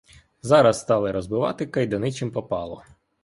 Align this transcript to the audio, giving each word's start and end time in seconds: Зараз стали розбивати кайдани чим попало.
Зараз 0.41 0.79
стали 0.79 1.11
розбивати 1.11 1.65
кайдани 1.67 2.11
чим 2.11 2.31
попало. 2.31 2.83